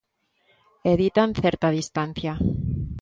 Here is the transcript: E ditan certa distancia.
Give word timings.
E 0.89 0.93
ditan 1.01 1.29
certa 1.41 1.73
distancia. 1.79 2.33